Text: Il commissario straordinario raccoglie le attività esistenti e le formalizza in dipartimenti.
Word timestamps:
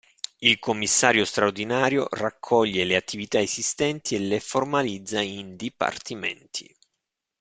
Il 0.39 0.57
commissario 0.57 1.25
straordinario 1.25 2.07
raccoglie 2.09 2.85
le 2.85 2.95
attività 2.95 3.39
esistenti 3.39 4.15
e 4.15 4.19
le 4.19 4.39
formalizza 4.39 5.21
in 5.21 5.55
dipartimenti. 5.55 6.75